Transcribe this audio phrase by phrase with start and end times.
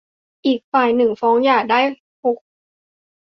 [0.45, 1.79] อีกฝ่ายหนึ่งฟ้องหย่าได้
[2.23, 2.37] หก